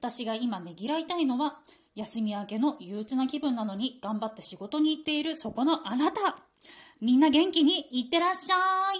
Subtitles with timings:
[0.00, 1.58] 私が今ねぎらいたいのは、
[1.94, 6.36] 休み明けの憂鬱な気分なのに頑張って仕事に行っているそこのあなた。
[7.02, 8.98] みんな元気にいってらっしゃい。